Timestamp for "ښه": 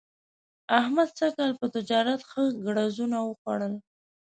2.29-2.43